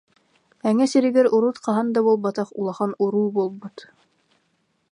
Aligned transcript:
Эҥэ 0.69 0.85
сиригэр 0.91 1.27
урут 1.35 1.57
хаһан 1.63 1.87
да 1.93 1.99
буолбатах 2.05 2.49
улахан 2.59 2.91
уруу 3.03 3.27
буолбут 3.35 3.77